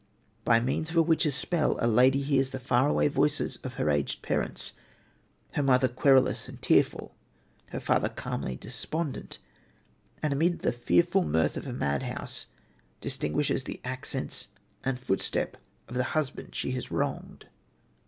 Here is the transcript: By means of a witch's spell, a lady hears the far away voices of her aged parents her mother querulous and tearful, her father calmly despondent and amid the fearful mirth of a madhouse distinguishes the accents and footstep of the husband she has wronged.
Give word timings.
By 0.43 0.59
means 0.59 0.89
of 0.89 0.95
a 0.95 1.01
witch's 1.03 1.35
spell, 1.35 1.77
a 1.79 1.85
lady 1.85 2.21
hears 2.21 2.49
the 2.49 2.59
far 2.59 2.89
away 2.89 3.07
voices 3.07 3.57
of 3.57 3.75
her 3.75 3.91
aged 3.91 4.23
parents 4.23 4.73
her 5.51 5.61
mother 5.61 5.87
querulous 5.87 6.47
and 6.47 6.59
tearful, 6.59 7.13
her 7.67 7.79
father 7.79 8.09
calmly 8.09 8.55
despondent 8.55 9.37
and 10.23 10.33
amid 10.33 10.61
the 10.63 10.71
fearful 10.71 11.21
mirth 11.23 11.55
of 11.55 11.67
a 11.67 11.71
madhouse 11.73 12.47
distinguishes 12.99 13.65
the 13.65 13.79
accents 13.83 14.47
and 14.83 14.97
footstep 14.99 15.55
of 15.87 15.93
the 15.93 16.03
husband 16.17 16.55
she 16.55 16.71
has 16.71 16.89
wronged. 16.89 17.45